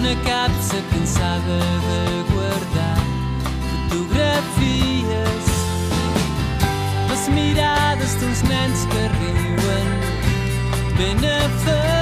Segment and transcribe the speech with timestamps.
[0.00, 2.96] d'una capsa cansada de guardar
[3.88, 5.46] fotografies.
[7.10, 9.88] Les mirades d'uns nens que riuen
[10.96, 11.99] ben aferrats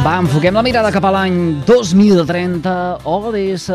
[0.00, 1.34] Va, enfoquem la mirada cap a l'any
[1.68, 2.70] 2030,
[3.04, 3.66] ODS,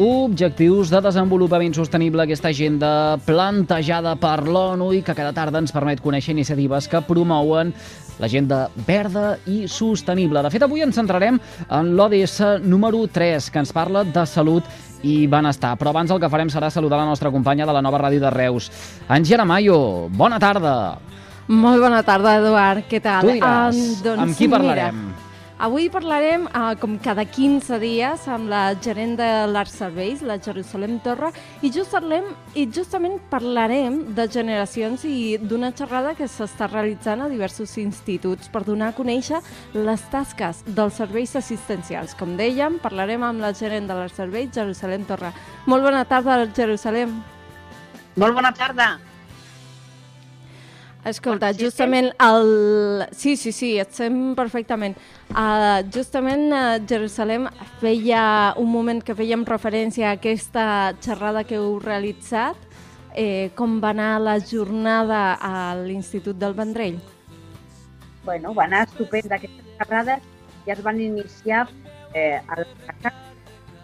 [0.00, 2.90] Objectius de Desenvolupament Sostenible, aquesta agenda
[3.26, 7.74] plantejada per l'ONU i que cada tarda ens permet conèixer iniciatives que promouen
[8.16, 10.40] l'agenda verda i sostenible.
[10.46, 11.36] De fet, avui ens centrarem
[11.68, 14.64] en l'ODS número 3, que ens parla de salut
[15.04, 15.74] i benestar.
[15.76, 18.32] Però abans el que farem serà saludar la nostra companya de la nova ràdio de
[18.32, 18.70] Reus,
[19.12, 20.08] Angela Mayo.
[20.08, 20.96] Bona tarda.
[21.46, 22.88] Molt bona tarda, Eduard.
[22.90, 23.28] Què tal?
[23.28, 25.04] Tu diràs, Em, doncs, amb qui parlarem?
[25.04, 25.15] Mira,
[25.58, 30.98] avui parlarem, uh, com cada 15 dies, amb la gerent de l'Art Serveis, la Jerusalem
[31.04, 31.30] Torra,
[31.62, 37.76] i justament, i justament parlarem de generacions i d'una xerrada que s'està realitzant a diversos
[37.80, 39.40] instituts per donar a conèixer
[39.74, 42.14] les tasques dels serveis assistencials.
[42.18, 45.32] Com dèiem, parlarem amb la gerent de l'Art Serveis, Jerusalem Torra.
[45.66, 47.20] Molt bona tarda, Jerusalem.
[48.16, 48.96] Molt bona tarda.
[51.06, 53.04] Escolta, justament el...
[53.14, 54.96] Sí, sí, sí, et sent perfectament.
[55.30, 57.46] Uh, justament a Jerusalem
[57.78, 58.22] feia
[58.58, 60.64] un moment que fèiem referència a aquesta
[61.04, 62.58] xerrada que heu realitzat,
[63.14, 66.98] eh, com va anar la jornada a l'Institut del Vendrell.
[68.24, 69.38] Bueno, va anar estupenda.
[69.38, 70.26] Aquestes xerrades
[70.66, 71.68] ja es van iniciar
[72.14, 72.66] eh, al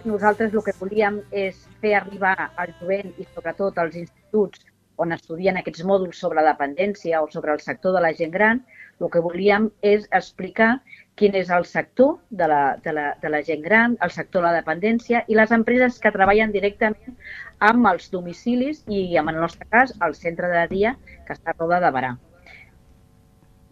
[0.03, 5.57] Nosaltres el que volíem és fer arribar al jovent i sobretot als instituts on estudien
[5.57, 8.63] aquests mòduls sobre dependència o sobre el sector de la gent gran,
[9.03, 10.77] el que volíem és explicar
[11.19, 14.49] quin és el sector de la, de la, de la gent gran, el sector de
[14.49, 17.17] la dependència i les empreses que treballen directament
[17.63, 21.59] amb els domicilis i, en el nostre cas, el centre de dia que està a
[21.59, 22.17] Roda de Barà.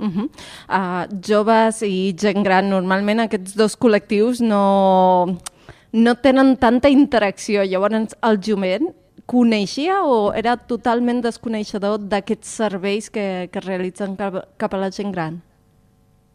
[0.00, 0.28] Uh -huh.
[0.68, 5.38] uh, joves i gent gran, normalment aquests dos col·lectius no,
[5.92, 7.62] no tenen tanta interacció.
[7.62, 8.94] Llavors, el jovent
[9.30, 15.14] coneixia o era totalment desconeixedor d'aquests serveis que, que realitzen cap, cap a la gent
[15.14, 15.38] gran?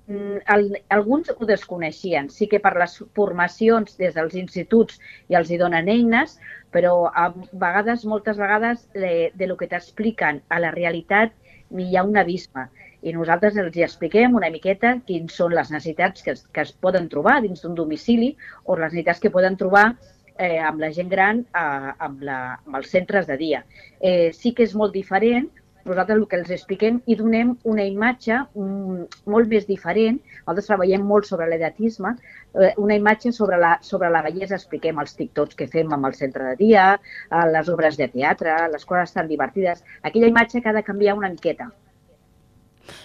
[0.07, 2.29] Mm, el, alguns ho desconeixien.
[2.29, 6.37] Sí que per les formacions des dels instituts i els hi donen eines,
[6.71, 11.33] però a vegades, moltes vegades, de, de lo que t'expliquen a la realitat
[11.75, 12.69] hi ha un abisme.
[13.05, 16.71] I nosaltres els hi expliquem una miqueta quins són les necessitats que es, que es
[16.85, 19.89] poden trobar dins d'un domicili o les necessitats que poden trobar
[20.37, 23.63] eh, amb la gent gran eh, amb, la, amb els centres de dia.
[23.99, 25.49] Eh, sí que és molt diferent,
[25.85, 30.17] nosaltres el que els expliquem i donem una imatge mm, molt més diferent.
[30.39, 32.15] Nosaltres treballem molt sobre l'edatisme,
[32.57, 36.17] eh, una imatge sobre la, sobre la bellesa, expliquem els TikToks que fem amb el
[36.17, 36.87] centre de dia,
[37.29, 39.85] eh, les obres de teatre, les coses tan divertides.
[40.01, 41.69] Aquella imatge que ha de canviar una miqueta.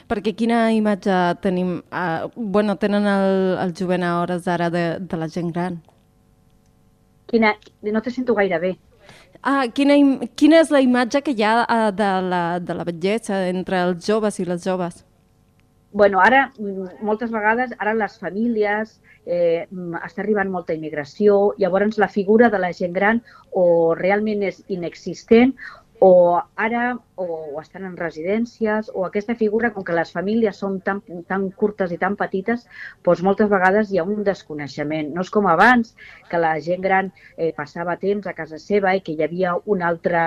[0.08, 5.20] Perquè quina imatge tenim, uh, bueno, tenen el, el jovent a hores d'ara de, de
[5.20, 5.78] la gent gran?
[7.30, 8.72] Quina, no te sento gaire bé.
[9.42, 9.96] Ah, quina,
[10.36, 14.04] quina és la imatge que hi ha uh, de, la, de la bellesa entre els
[14.06, 15.04] joves i les joves?
[15.92, 21.98] bueno, ara, mm, moltes vegades, ara les famílies, eh, mm, està arribant molta immigració, llavors
[21.98, 25.54] la figura de la gent gran o realment és inexistent
[26.00, 31.02] o ara o estan en residències o aquesta figura, com que les famílies són tan,
[31.28, 32.64] tan curtes i tan petites,
[33.04, 35.12] doncs moltes vegades hi ha un desconeixement.
[35.14, 35.92] No és com abans,
[36.30, 39.84] que la gent gran eh, passava temps a casa seva i que hi havia un
[39.84, 40.24] altre,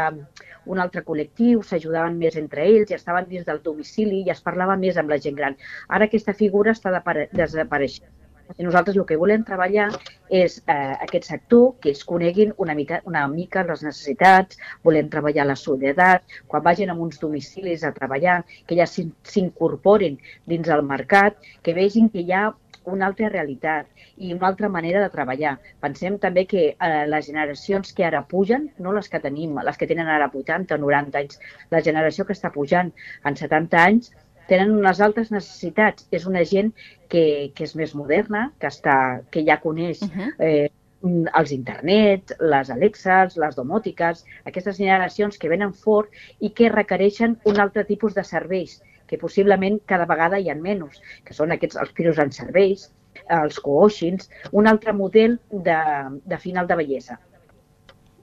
[0.70, 4.78] un altre col·lectiu, s'ajudaven més entre ells i estaven dins del domicili i es parlava
[4.78, 5.58] més amb la gent gran.
[5.90, 6.94] Ara aquesta figura està
[7.34, 8.14] desapareixent.
[8.60, 9.90] Nosaltres el que volem treballar
[10.30, 15.46] és eh, aquest sector, que ells coneguin una mica, una mica les necessitats, volem treballar
[15.50, 20.84] la solidaritat, quan vagin a uns domicilis a treballar, que ja s'in- s'incorporin dins el
[20.84, 22.52] mercat, que vegin que hi ha
[22.86, 25.54] una altra realitat i una altra manera de treballar.
[25.80, 29.88] Pensem també que eh, les generacions que ara pugen, no les que tenim, les que
[29.88, 31.40] tenen ara 80 o 90 anys,
[31.72, 32.92] la generació que està pujant
[33.24, 34.12] en 70 anys,
[34.50, 36.08] tenen unes altres necessitats.
[36.12, 36.72] És una gent
[37.10, 38.96] que, que és més moderna, que, està,
[39.32, 40.32] que ja coneix uh -huh.
[40.40, 40.70] eh,
[41.04, 46.10] els internet, les Alexas, les domòtiques, aquestes generacions que venen fort
[46.40, 51.02] i que requereixen un altre tipus de serveis, que possiblement cada vegada hi ha menys,
[51.26, 52.92] que són aquests els piros en serveis,
[53.28, 55.80] els coachings, un altre model de,
[56.26, 57.20] de final de bellesa.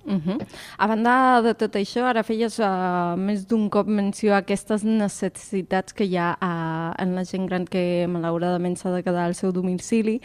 [0.05, 0.47] Uh -huh.
[0.79, 5.93] A banda de tot això, ara feies uh, més d'un cop menció a aquestes necessitats
[5.93, 9.53] que hi ha uh, en la gent gran que malauradament s'ha de quedar al seu
[9.53, 10.21] domicili.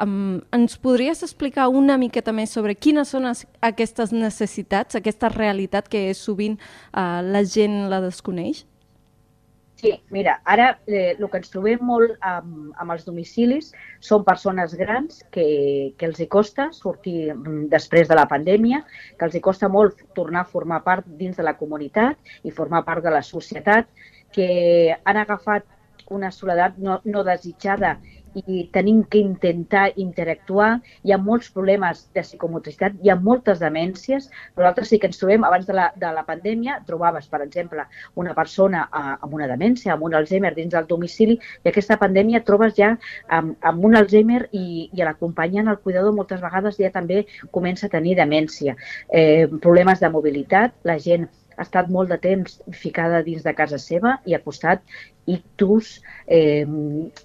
[0.00, 3.24] Um, ens podries explicar una miqueta més sobre quines són
[3.60, 6.58] aquestes necessitats, aquesta realitat que sovint
[6.92, 8.64] uh, la gent la desconeix?
[9.76, 13.68] Sí, mira, ara eh, el que ens trobem molt amb, amb els domicilis
[14.00, 15.44] són persones grans que,
[16.00, 18.80] que els hi costa sortir mm, després de la pandèmia,
[19.20, 22.16] que els hi costa molt tornar a formar part dins de la comunitat
[22.48, 23.92] i formar part de la societat,
[24.32, 25.68] que han agafat
[26.08, 27.98] una soledat no, no desitjada
[28.36, 30.80] i tenim que intentar interactuar.
[31.06, 34.28] Hi ha molts problemes de psicomotricitat, hi ha moltes demències.
[34.58, 38.34] Nosaltres sí que ens trobem, abans de la, de la pandèmia, trobaves, per exemple, una
[38.36, 42.92] persona amb una demència, amb un Alzheimer dins del domicili, i aquesta pandèmia trobes ja
[43.32, 47.94] amb, amb un Alzheimer i, i l'acompanyant el cuidador moltes vegades ja també comença a
[47.96, 48.76] tenir demència.
[49.08, 53.78] Eh, problemes de mobilitat, la gent ha estat molt de temps ficada dins de casa
[53.80, 54.82] seva i ha costat
[55.26, 56.66] ictus, eh,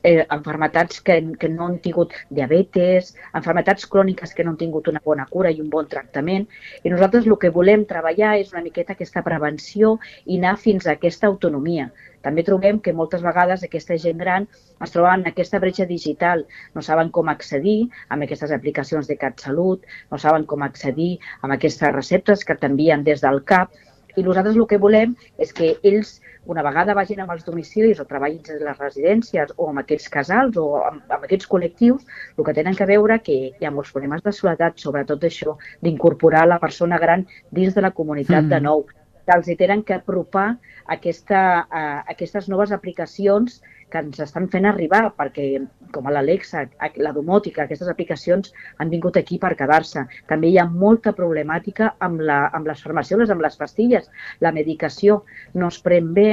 [0.03, 5.01] eh, enfermetats que, que no han tingut diabetes, enfermetats cròniques que no han tingut una
[5.05, 6.47] bona cura i un bon tractament.
[6.83, 10.97] I nosaltres el que volem treballar és una miqueta aquesta prevenció i anar fins a
[10.97, 11.91] aquesta autonomia.
[12.21, 14.47] També trobem que moltes vegades aquesta gent gran
[14.85, 16.43] es troba en aquesta bretxa digital,
[16.75, 21.95] no saben com accedir a aquestes aplicacions de CatSalut, no saben com accedir a aquestes
[21.95, 23.73] receptes que t'envien des del CAP,
[24.15, 26.19] i nosaltres el que volem és que ells,
[26.51, 30.57] una vegada vagin amb els domicilis o treballin a les residències o amb aquests casals
[30.57, 34.23] o amb, amb aquests col·lectius, el que tenen que veure que hi ha molts problemes
[34.25, 38.53] de soledat, sobretot això d'incorporar la persona gran dins de la comunitat mm.
[38.55, 38.85] de nou
[39.25, 40.47] que els hi tenen que apropar
[40.95, 41.83] aquesta, a,
[42.13, 45.45] aquestes noves aplicacions que ens estan fent arribar, perquè
[45.91, 46.63] com a l'Alexa,
[47.03, 50.05] la domòtica, aquestes aplicacions han vingut aquí per quedar-se.
[50.29, 54.07] També hi ha molta problemàtica amb, la, amb les farmacèutiques, amb les pastilles.
[54.39, 55.21] La medicació
[55.53, 56.29] no es pren bé,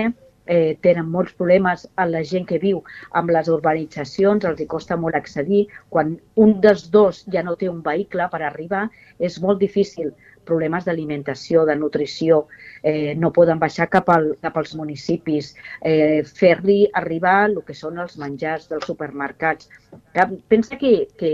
[0.48, 2.80] eh, tenen molts problemes a la gent que viu
[3.20, 5.66] amb les urbanitzacions, els hi costa molt accedir.
[5.92, 10.14] Quan un dels dos ja no té un vehicle per arribar, és molt difícil
[10.48, 12.46] problemes d'alimentació, de nutrició,
[12.82, 15.52] eh, no poden baixar cap, al, cap als municipis,
[15.84, 19.68] eh, fer-li arribar el que són els menjars dels supermercats.
[20.48, 21.32] Pensa que, que,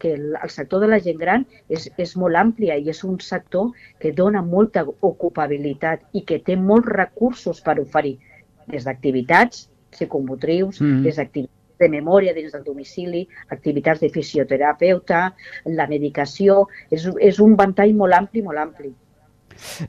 [0.00, 3.72] que el sector de la gent gran és, és molt àmplia i és un sector
[4.00, 8.16] que dona molta ocupabilitat i que té molts recursos per oferir,
[8.70, 11.02] des d'activitats psicomotrius, mm.
[11.06, 15.24] des d'activitats de memòria dins del domicili, activitats de fisioterapeuta,
[15.66, 18.94] la medicació, és, és un ventall molt ampli, molt ampli.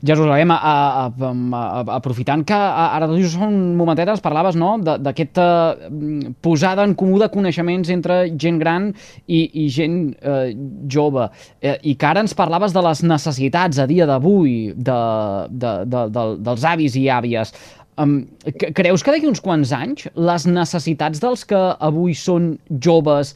[0.02, 5.46] Jerusalem, a, a, a, aprofitant que ara just un momentet ens parlaves no, d'aquesta
[5.90, 8.90] mm, posada en comú de coneixements entre gent gran
[9.26, 10.52] i, i gent eh,
[10.92, 11.28] jove,
[11.60, 15.00] eh, i que ara ens parlaves de les necessitats a dia d'avui de,
[15.50, 17.54] de, de, de, dels avis i àvies.
[17.96, 18.26] Um,
[18.76, 23.32] creus que d'aquí uns quants anys les necessitats dels que avui són joves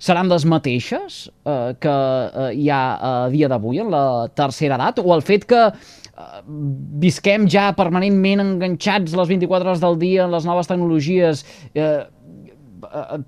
[0.00, 5.02] seran les mateixes uh, que uh, hi ha a dia d'avui en la tercera edat?
[5.02, 5.66] O el fet que
[7.02, 11.44] visquem ja permanentment enganxats les 24 hores del dia en les noves tecnologies
[11.76, 12.08] uh,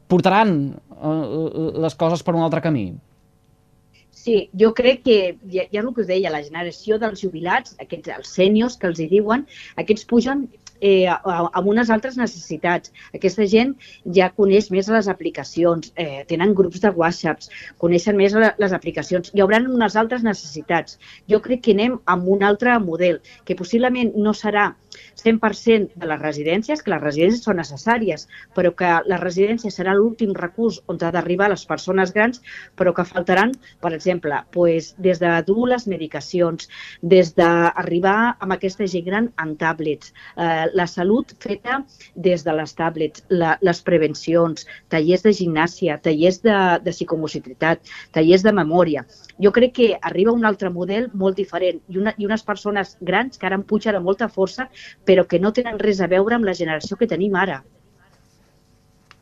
[0.08, 0.56] portaran
[1.00, 2.90] les coses per un altre camí?
[4.20, 5.16] Sí, jo crec que
[5.48, 9.00] ja, ja el que us deia, la generació dels jubilats, aquests, els sèniors que els
[9.00, 9.46] hi diuen,
[9.80, 10.42] aquests pugen
[10.80, 12.92] eh, amb unes altres necessitats.
[13.14, 13.74] Aquesta gent
[14.16, 19.44] ja coneix més les aplicacions, eh, tenen grups de whatsapps, coneixen més les aplicacions, hi
[19.44, 20.98] haurà unes altres necessitats.
[21.30, 24.70] Jo crec que anem amb un altre model, que possiblement no serà
[25.22, 30.32] 100% de les residències, que les residències són necessàries, però que la residència serà l'últim
[30.36, 32.42] recurs on ha d'arribar les persones grans,
[32.76, 36.68] però que faltaran, per exemple, pues, des de dur les medicacions,
[37.02, 41.80] des d'arribar amb aquesta gent gran en tablets, eh, la salut feta
[42.14, 47.82] des de les tablets, la, les prevencions, tallers de gimnàsia, tallers de, de psicomotritat,
[48.16, 49.04] tallers de memòria.
[49.42, 53.38] Jo crec que arriba un altre model molt diferent i, una, i unes persones grans
[53.38, 54.68] que ara em pugen amb molta força
[55.06, 57.62] però que no tenen res a veure amb la generació que tenim ara.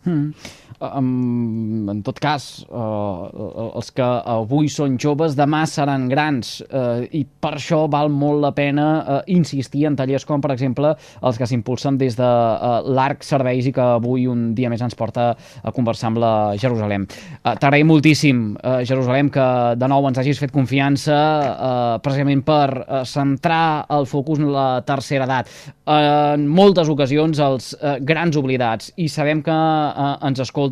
[0.04, 0.32] Mm.
[0.80, 7.24] Um, en tot cas, uh, els que avui són joves, demà seran grans uh, i
[7.26, 10.92] per això val molt la pena uh, insistir en tallers com, per exemple,
[11.22, 14.94] els que s'impulsen des de uh, l'Arc Serveis i que avui un dia més ens
[14.98, 17.08] porta a conversar amb la Jerusalem.
[17.42, 22.68] Uh, T'agraïm moltíssim, uh, Jerusalem, que de nou ens hagis fet confiança uh, precisament per
[22.78, 25.50] uh, centrar el focus en la tercera edat.
[25.88, 30.67] Uh, en moltes ocasions els uh, grans oblidats i sabem que uh, ens escolten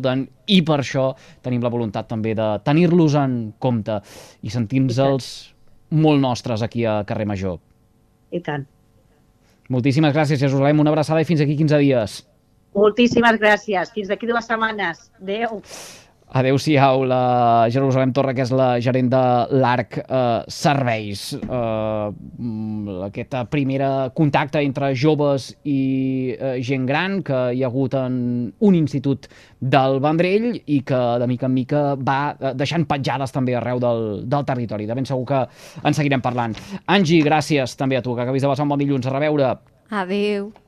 [0.47, 1.09] i per això
[1.41, 3.99] tenim la voluntat també de tenir-los en compte
[4.43, 5.29] i sentir-nos-els
[5.89, 7.59] molt nostres aquí a Carrer Major.
[8.31, 8.65] I tant.
[9.69, 10.79] Moltíssimes gràcies, Jerusalem.
[10.79, 12.17] Una abraçada i fins aquí 15 dies.
[12.75, 13.91] Moltíssimes gràcies.
[13.95, 15.09] Fins d'aquí dues setmanes.
[15.21, 15.61] Adéu.
[16.27, 19.21] Adéu-siau, la Jerusalem Torra, que és la gerent de
[19.61, 21.21] l'ARC eh, Serveis.
[21.39, 23.79] Eh, aquest primer
[24.17, 28.19] contacte entre joves i eh, gent gran que hi ha hagut en
[28.59, 29.29] un institut
[29.61, 34.05] del Vendrell i que de mica en mica va eh, deixant petjades també arreu del,
[34.27, 34.89] del territori.
[34.89, 35.43] De ben segur que
[35.79, 36.59] en seguirem parlant.
[36.91, 39.07] Angie, gràcies també a tu, que acabis de passar un bon dilluns.
[39.07, 39.55] A reveure.
[39.95, 40.51] Adéu.